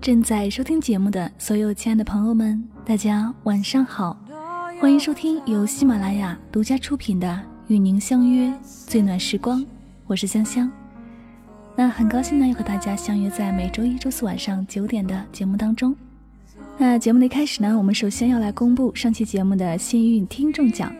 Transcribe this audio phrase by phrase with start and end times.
[0.00, 4.18] 正在收听节目的所有亲爱的朋友们，大家晚上好，
[4.80, 7.28] 欢迎收听由喜马拉雅独家出品的
[7.68, 9.60] 《与您相约最暖时光》，
[10.06, 10.70] 我是香香。
[11.76, 15.96] 那很高兴呢，又和大家相约在每周一、周四晚上九点的节目当中。
[16.76, 20.92] 那节目的一开始呢，我们首先要来公布上期节目的幸运听众奖。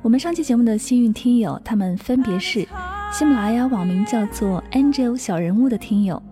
[0.00, 2.66] 我们上期节目的幸运听友，他们分别是
[3.12, 6.22] 喜马拉雅网名叫做 Angel 小人物的听友。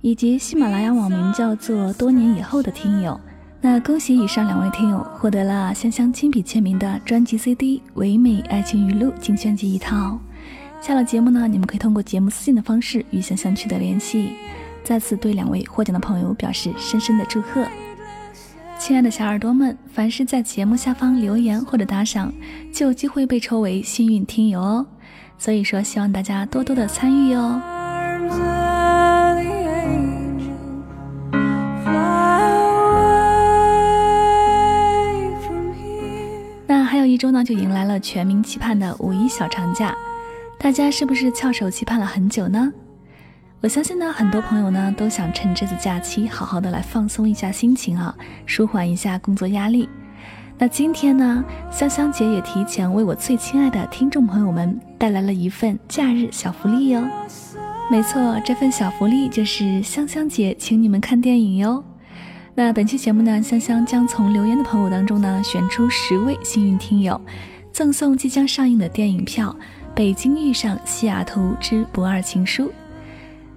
[0.00, 3.18] 以及喜马拉雅网名叫做“多年以后”的听友，
[3.60, 10.18] 那恭喜以上两位听友获得了香香亲笔签名的专辑 CD《唯美爱情语录精选集》一套。
[10.80, 14.34] 下了节目呢，你们可以通过节目私信的方式与香香取得联系。
[14.84, 17.66] 再次对两位获奖的朋友表示深深的祝贺。
[18.78, 22.32] 亲爱的小耳朵们，凡是在节目下方留言或者打赏，
[22.72, 24.86] 就有机会被抽为幸运听友哦。
[25.38, 27.60] 所以说，希望大家多多的参与哦。
[37.16, 39.96] 一周呢，就迎来了全民期盼的五一小长假，
[40.58, 42.70] 大家是不是翘首期盼了很久呢？
[43.62, 48.14] 我相信呢，很多朋友呢都想趁这次假期好好的来放松一下心情啊，
[48.44, 49.88] 舒缓一下工作压力。
[50.58, 57.02] 那今天呢，香香姐也提前为我最亲爱的听众朋友们带来了一份假日小福利哟。
[57.90, 61.82] 没错，这份小福利就是香香姐请你们看电影哟。
[62.58, 67.20] 那本期节目呢，香香将从留言的朋友当中呢选出十位幸运听友，
[67.70, 69.54] 赠送即将上映的电影票
[69.94, 72.64] 《北京遇上西雅图之不二情书》。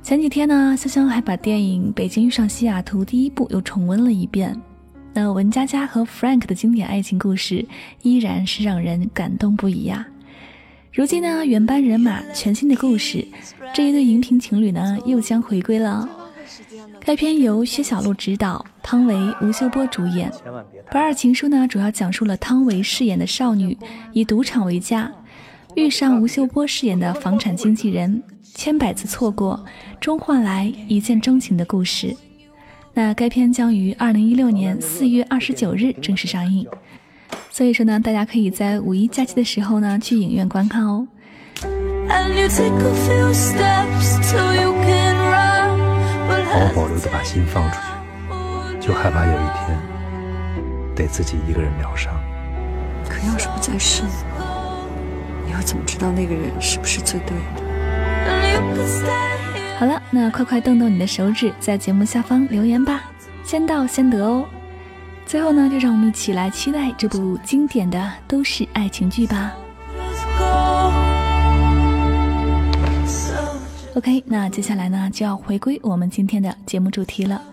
[0.04, 4.54] 前几天呢，香香还把电影《北京遇上西雅图》第一部又重温了一遍。
[5.14, 7.66] 那文佳佳和 Frank 的经典爱情故事
[8.02, 10.06] 依然是让人感动不已呀。
[10.92, 13.26] 如今呢，原班人马，全新的故事，
[13.74, 16.06] 这一对荧屏情侣呢又将回归了。
[17.00, 20.32] 该片由薛晓璐执导，汤唯、吴秀波主演。
[20.92, 23.78] 《不二情书》呢，主要讲述了汤唯饰演的少女
[24.14, 25.12] 以赌场为家，
[25.76, 28.22] 遇上吴秀波饰演的房产经纪人，
[28.56, 29.64] 千百次错过，
[30.00, 32.16] 终换来一见钟情的故事。
[32.94, 36.68] 那该片将于二零一六年四月二十九日正式上映，
[37.52, 41.08] 所以说呢，大家可以在五一假期的时候呢，去影院观看哦。
[46.52, 49.80] 好保留的把心放出去，就害怕有一天
[50.96, 52.14] 得自己一个人疗伤。
[53.08, 54.04] 可要是不在世，
[55.46, 57.62] 你又怎么知道那个人是不是最对的？
[59.78, 63.04] 好了，那快快动动你的手指，在节目下方留言吧，
[63.44, 64.46] 先到先得哦。
[65.26, 69.54] 最后呢，就让我们一起来期待这部经典的都市爱情剧吧。
[74.00, 77.44] OK，那接下来呢就要回归我们今天的节目主题了。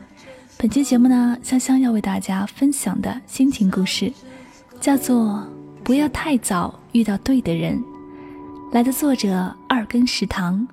[0.56, 4.12] 本期节目呢，香香要为大家分享的心情故事，
[4.80, 5.24] 叫做
[5.82, 7.76] 《不要太早遇到对的人》，
[8.72, 10.68] 来的作者二根食堂。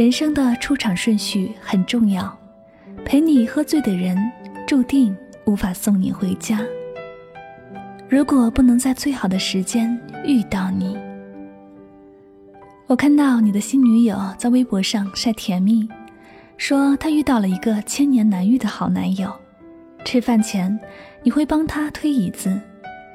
[0.00, 2.34] 人生的出场顺序很重要，
[3.04, 4.16] 陪你喝醉的人
[4.66, 6.58] 注定无法送你回家。
[8.08, 9.94] 如果不能在最好的时间
[10.24, 10.96] 遇到你，
[12.86, 15.86] 我看到你的新女友在微博上晒甜蜜，
[16.56, 19.30] 说她遇到了一个千年难遇的好男友。
[20.06, 20.80] 吃饭前
[21.22, 22.58] 你会帮他推椅子，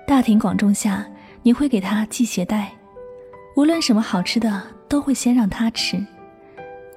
[0.06, 1.04] 大庭广众下
[1.42, 2.72] 你会给他系鞋带，
[3.56, 5.98] 无论什么好吃的都会先让他吃。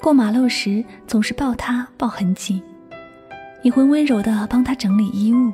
[0.01, 2.63] 过马路时总是抱他抱很紧，
[3.63, 5.53] 你会温柔地帮他整理衣物。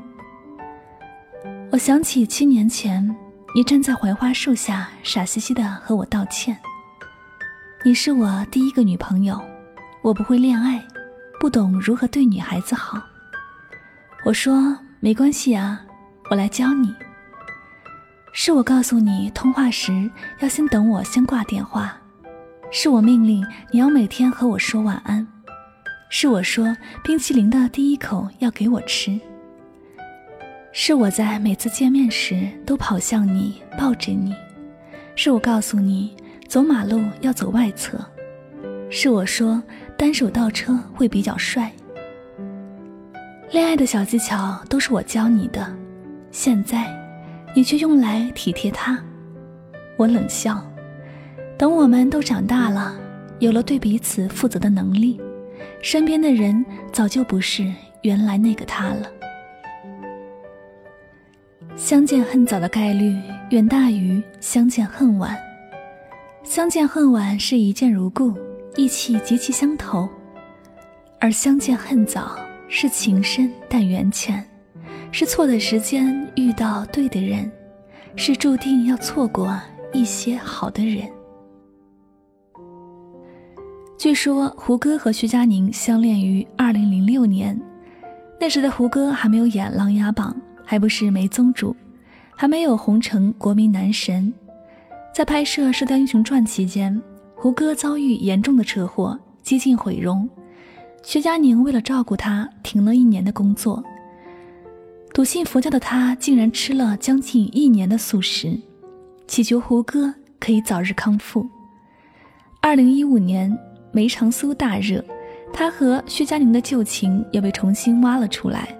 [1.72, 3.04] 我想起七年前，
[3.54, 6.56] 你站在槐花树下，傻兮兮地和我道歉。
[7.84, 9.40] 你是我第一个女朋友，
[10.02, 10.80] 我不会恋爱，
[11.40, 13.02] 不懂如何对女孩子好。
[14.24, 15.80] 我说没关系啊，
[16.30, 16.94] 我来教你。
[18.32, 20.10] 是我告诉你通话时
[20.40, 21.96] 要先等我先挂电话。
[22.76, 25.24] 是我命令你要每天和我说晚安，
[26.08, 29.16] 是我说冰淇淋的第一口要给我吃，
[30.72, 34.34] 是我在每次见面时都跑向你抱着你，
[35.14, 36.16] 是我告诉你
[36.48, 37.96] 走马路要走外侧，
[38.90, 39.62] 是我说
[39.96, 41.70] 单手倒车会比较帅。
[43.52, 45.64] 恋爱的小技巧都是我教你的，
[46.32, 46.92] 现在
[47.54, 48.98] 你却用来体贴他，
[49.96, 50.60] 我冷笑。
[51.56, 52.94] 等我们都长大了，
[53.38, 55.20] 有了对彼此负责的能力，
[55.80, 57.72] 身边的人早就不是
[58.02, 59.10] 原来那个他了。
[61.76, 63.16] 相见恨早的概率
[63.50, 65.36] 远大于相见恨晚。
[66.42, 68.32] 相见恨晚是一见如故，
[68.76, 70.08] 意气极其相投；
[71.20, 72.36] 而相见恨早
[72.68, 74.44] 是情深但缘浅，
[75.10, 77.50] 是错的时间遇到对的人，
[78.16, 79.58] 是注定要错过
[79.92, 81.08] 一些好的人。
[84.04, 87.58] 据说胡歌和徐佳宁相恋于二零零六年，
[88.38, 91.74] 那时的胡歌还没有演《琅琊榜》，还不是梅宗主，
[92.36, 94.30] 还没有红成国民男神。
[95.14, 97.00] 在拍摄《射雕英雄传》期间，
[97.34, 100.28] 胡歌遭遇严重的车祸，几近毁容。
[101.02, 103.82] 徐佳宁为了照顾他，停了一年的工作。
[105.14, 108.60] 笃信佛教的他，竟然吃了将近一年的素食，
[109.26, 111.48] 祈求胡歌可以早日康复。
[112.60, 113.58] 二零一五年。
[113.94, 115.02] 梅长苏大热，
[115.52, 118.76] 他和薛佳凝的旧情也被重新挖了出来。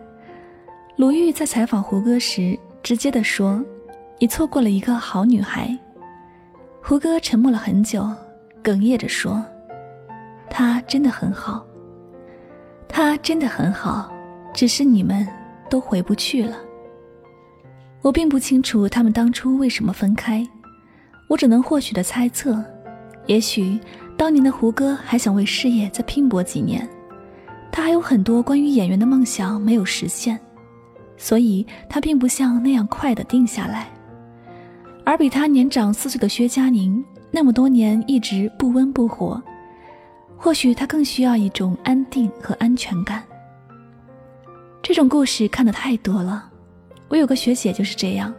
[0.96, 3.64] 鲁豫在采访胡歌时，直接的说
[4.18, 5.78] ：“你错过了一个好女孩。”
[6.82, 8.10] 胡歌沉默了很久，
[8.60, 9.40] 哽咽着说
[10.50, 11.64] ：“她真的很好，
[12.88, 14.12] 她真的很好，
[14.52, 15.24] 只是你们
[15.70, 16.56] 都回不去了。”
[18.02, 20.44] 我并不清楚他们当初为什么分开，
[21.28, 22.60] 我只能或许的猜测，
[23.26, 23.78] 也许。
[24.16, 26.88] 当年的胡歌还想为事业再拼搏几年，
[27.70, 30.38] 他还有很多关于演员的梦想没有实现，
[31.16, 33.88] 所以他并不像那样快的定下来。
[35.04, 39.42] 而比他年长四岁的薛佳凝，那么多年一直不温不火，
[40.36, 43.22] 或许他更需要一种安定和安全感。
[44.80, 46.50] 这种故事看得太多了，
[47.08, 48.32] 我有个学姐就是这样，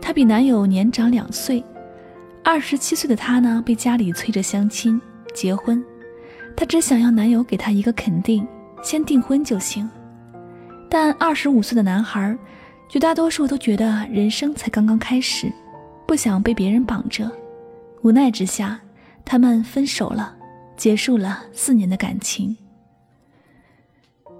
[0.00, 1.62] 她比男友年长两岁。
[2.44, 4.98] 二十七岁的她呢，被家里催着相亲
[5.38, 5.80] 结婚，
[6.56, 8.44] 她只想要男友给她一个肯定，
[8.82, 9.88] 先订婚就行。
[10.90, 12.36] 但二十五岁的男孩，
[12.88, 15.48] 绝大多数都觉得人生才刚刚开始，
[16.08, 17.30] 不想被别人绑着。
[18.02, 18.80] 无奈之下，
[19.24, 20.34] 他们分手了，
[20.76, 22.56] 结束了四年的感情。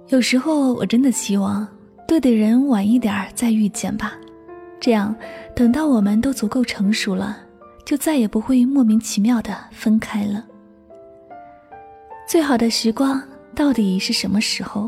[0.09, 1.65] 有时候我真的希望，
[2.05, 4.15] 对的人晚一点再遇见吧，
[4.81, 5.15] 这样
[5.55, 7.37] 等到我们都足够成熟了。
[7.85, 10.45] 就再也不会莫名其妙的分开了。
[12.29, 13.19] 最好的时光
[13.55, 14.87] 到底是什么时候？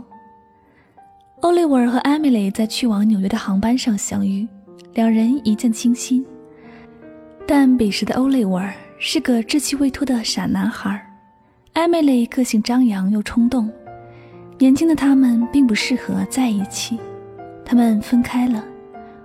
[1.39, 4.47] 奥利维尔和艾米丽在去往纽约的航班上相遇，
[4.93, 6.23] 两人一见倾心。
[7.47, 11.03] 但彼时的欧利维尔是个稚气未脱的傻男孩，
[11.73, 13.67] 艾米丽个性张扬又冲动，
[14.59, 16.99] 年轻的他们并不适合在一起，
[17.65, 18.63] 他们分开了，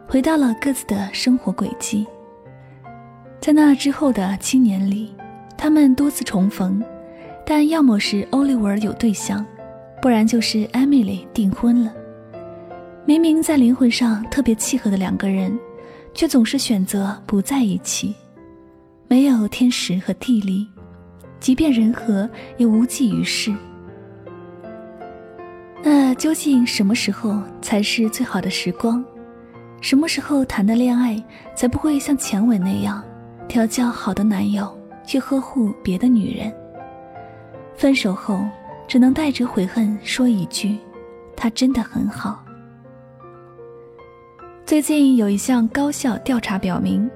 [0.08, 2.06] 回到了各自的生活轨迹。
[3.42, 5.14] 在那之后的七年里，
[5.54, 6.82] 他们多次重逢，
[7.48, 9.46] 但要么是奥利维尔有对象，
[10.02, 11.94] 不然就是艾米丽订婚了。
[13.04, 15.56] 明明在灵魂上特别契合的两个人，
[16.12, 18.12] 却总是选择不在一起。
[19.06, 20.66] 没有天时和地利，
[21.38, 23.54] 即便人和，也无济于事。
[25.84, 29.04] 那究竟什么时候才是最好的时光？
[29.80, 31.22] 什么时候谈的恋爱
[31.54, 33.00] 才不会像前文那样？
[33.46, 34.76] 调教好的男友
[35.06, 36.52] 去呵护别的女人，
[37.76, 38.40] 分手后
[38.88, 40.76] 只能带着悔恨说一句
[41.36, 42.42] ：“他真的很好。”
[44.64, 47.08] 最近有一项高校调查表明，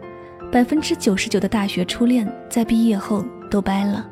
[0.52, 4.08] 百分之九十九的大学初恋在毕业后都掰了，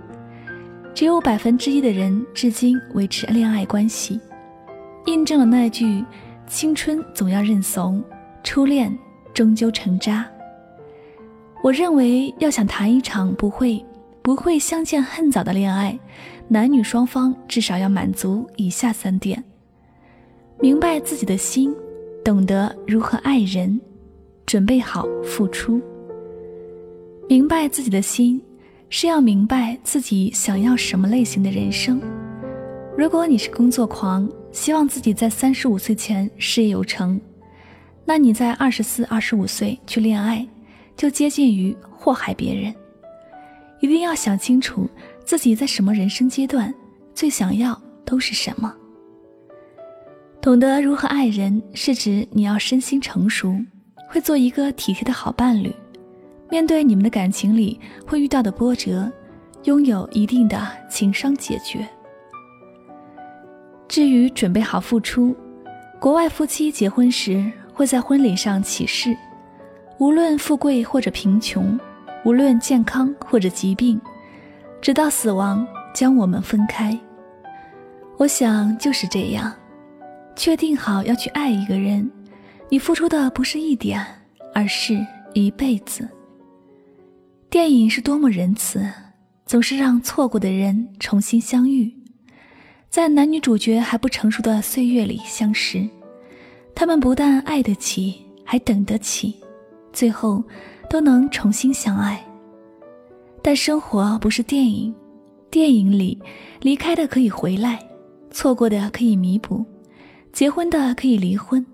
[0.94, 4.18] 只有百分之一的人至今维持恋爱关系，
[5.06, 6.04] 印证了那句
[6.48, 8.02] ：“青春总要认怂，
[8.42, 8.96] 初恋
[9.34, 10.26] 终究成渣。”
[11.62, 13.84] 我认为，要想谈一场不会
[14.28, 15.98] 不会相见恨早的恋爱，
[16.48, 19.42] 男女双方至少要满足以下三点：
[20.60, 21.74] 明白自己的心，
[22.22, 23.80] 懂得如何爱人，
[24.44, 25.80] 准备好付出。
[27.26, 28.38] 明白自己的心，
[28.90, 31.98] 是要明白自己想要什么类型的人生。
[32.98, 37.18] 如果你是工作狂，希望自己在三十五岁前事业有成，
[38.04, 40.46] 那你在二十四、二十五岁去恋爱。
[40.98, 42.74] 就接近于祸害别人，
[43.80, 44.88] 一定要想清楚
[45.24, 46.72] 自己在什么人生阶段
[47.14, 48.74] 最想要都是什么。
[50.40, 53.54] 懂得如何爱人，是指你要身心成熟，
[54.08, 55.74] 会做一个体贴的好伴侣，
[56.48, 59.10] 面对你们的感情里会遇到的波折，
[59.64, 61.86] 拥有一定的情商解决。
[63.88, 65.34] 至于准备好付出，
[65.98, 69.16] 国外夫妻结婚时会在婚礼上起誓。
[69.98, 71.78] 无论富贵或者贫穷，
[72.28, 73.98] 无论健康或者疾病，
[74.82, 76.94] 直到死亡将我们分开。
[78.18, 79.50] 我想就是这样，
[80.36, 82.06] 确定好要去爱一个人，
[82.68, 84.04] 你付出的不是一点，
[84.54, 84.98] 而是
[85.32, 86.06] 一辈子。
[87.48, 88.86] 电影是多么仁慈，
[89.46, 91.90] 总是让错过的人重新相遇，
[92.90, 95.88] 在男女主角还不成熟的岁月里相识。
[96.74, 99.34] 他们不但爱得起，还等得起，
[99.94, 100.44] 最后
[100.88, 102.24] 都能重新相爱。
[103.42, 104.94] 但生活不是电影，
[105.50, 106.18] 电影里
[106.60, 107.78] 离开的可以回来，
[108.30, 109.64] 错过的可以弥补，
[110.32, 111.64] 结婚的可以离婚。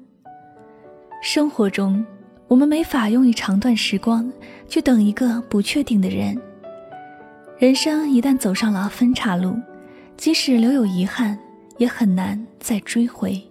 [1.22, 2.04] 生活中，
[2.48, 4.30] 我们没法用一长段时光
[4.68, 6.38] 去等一个不确定的人。
[7.56, 9.54] 人生一旦走上了分岔路，
[10.16, 11.38] 即使留有遗憾，
[11.78, 13.42] 也很难再追回。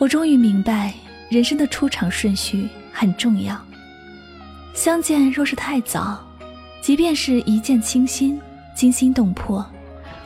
[0.00, 0.94] 我终于明白，
[1.28, 3.54] 人生的出场顺序很重要。
[4.72, 6.18] 相见若是太早，
[6.80, 8.40] 即便是一见倾心、
[8.74, 9.62] 惊心动魄、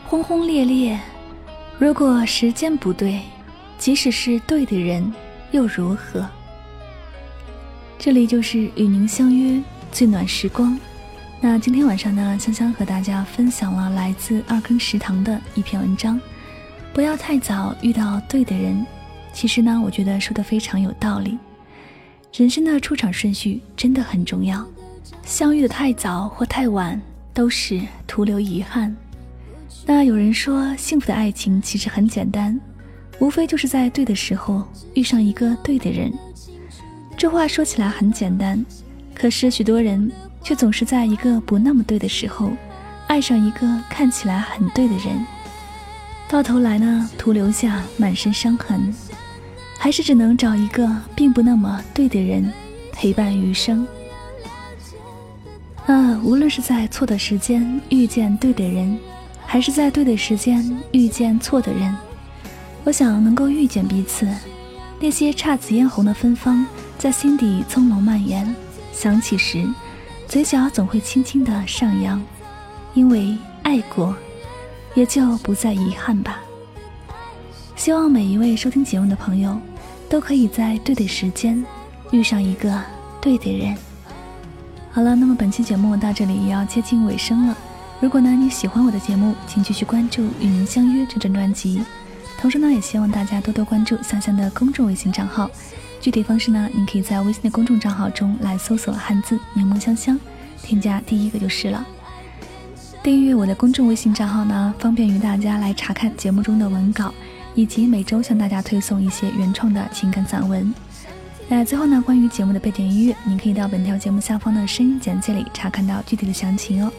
[0.06, 0.96] 轰轰烈烈，
[1.76, 3.20] 如果时间不对，
[3.76, 5.12] 即使是对的人，
[5.50, 6.24] 又如何？
[7.98, 10.78] 这里就是与您相约最暖时光。
[11.40, 16.20] 那今天晚上呢，香香和大家分享了来自二更食堂的一篇文章：
[16.92, 18.86] 不要太早遇到对的人。
[19.34, 21.36] 其实呢，我觉得说的非常有道理。
[22.32, 24.64] 人生的出场顺序真的很重要，
[25.24, 27.00] 相遇的太早或太晚
[27.34, 28.96] 都是徒留遗憾。
[29.84, 32.58] 那有人说，幸福的爱情其实很简单，
[33.18, 36.12] 无非就是在对的时候遇上一个对的人。
[37.16, 38.64] 这话说起来很简单，
[39.14, 40.10] 可是许多人
[40.42, 42.50] 却总是在一个不那么对的时候，
[43.08, 45.24] 爱上一个看起来很对的人，
[46.28, 48.92] 到头来呢，徒留下满身伤痕。
[49.84, 52.50] 还是只能找一个并不那么对的人
[52.90, 53.86] 陪伴余生。
[55.84, 58.98] 啊，无论是在错的时间遇见对的人，
[59.44, 61.94] 还是在对的时间遇见错的人，
[62.82, 64.26] 我想能够遇见彼此，
[64.98, 68.56] 那些姹紫嫣红的芬芳在心底葱茏蔓延，
[68.90, 69.68] 想起时，
[70.26, 72.18] 嘴角总会轻轻的上扬，
[72.94, 74.16] 因为爱过，
[74.94, 76.40] 也就不再遗憾吧。
[77.76, 79.60] 希望每一位收听节目的朋友。
[80.14, 81.61] 都可以在对的时间
[82.12, 82.80] 遇上一个
[83.21, 83.76] 对的人。
[84.92, 87.59] 好了，那么本期节目到这里也要接近尾声了。
[87.99, 91.83] 如果呢你喜欢我的节目，请继续关注《与您相约》这张专辑。
[92.38, 95.50] 同时呢，也希望大家多多关注香香的公众微信账号。
[96.00, 100.16] 具体方式呢，您可以在微信的公众账号中来搜索汉字“柠檬香香”，
[100.62, 101.85] 添加第一个就是了。
[103.02, 107.12] 订阅我的公众微信账号呢，方便于大家来查看节目中的文稿。
[107.54, 110.73] 以及每周向大家推送一些原创的情感散文。
[111.49, 116.90] 那最后呢，关于节目的背景音乐，您可以到本条节目下方的声音简介里查看到具体的详情哦。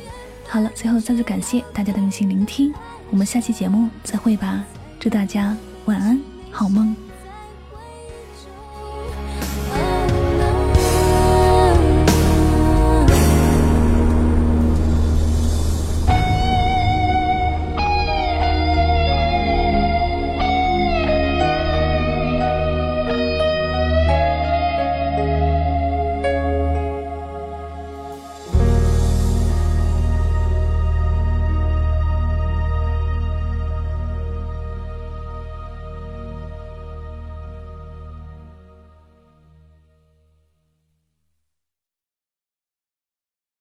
[0.47, 2.71] 好了，最后再次感谢大家的用心聆听，
[3.09, 4.63] 我们下期节目再会吧。
[4.99, 6.19] 祝大家晚安，
[6.51, 7.04] 好梦。